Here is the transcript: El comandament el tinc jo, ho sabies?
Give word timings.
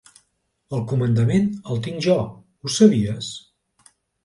El 0.77 0.79
comandament 0.91 1.51
el 1.75 1.83
tinc 1.89 2.01
jo, 2.07 2.17
ho 2.65 2.75
sabies? 2.79 3.31